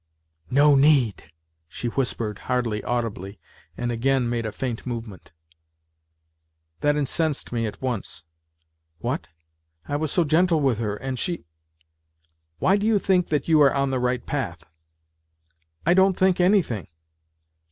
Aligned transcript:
"No 0.63 0.73
need," 0.73 1.31
she 1.67 1.87
whispered 1.89 2.39
hardly 2.49 2.83
audibly, 2.83 3.39
and 3.77 3.91
again 3.91 4.27
made 4.27 4.47
a 4.47 4.51
faint 4.51 4.83
movement. 4.83 5.31
That 6.79 6.95
incensed 6.95 7.51
me 7.51 7.67
at 7.67 7.83
once. 7.83 8.23
What! 8.97 9.27
I 9.87 9.97
was 9.97 10.11
so 10.11 10.23
gentle 10.23 10.59
with 10.59 10.79
her, 10.79 10.95
and 10.95 11.19
she...." 11.19 11.45
Why, 12.57 12.77
do 12.77 12.87
you 12.87 12.97
think 12.97 13.27
that 13.27 13.47
you 13.47 13.61
are 13.61 13.75
on 13.75 13.91
the 13.91 13.99
right 13.99 14.25
path?"" 14.25 14.63
I 15.85 15.93
don't 15.93 16.17
think 16.17 16.39
anything." 16.39 16.87